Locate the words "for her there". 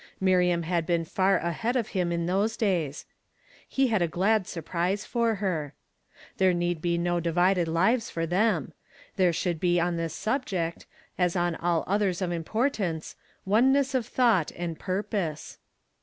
5.05-6.55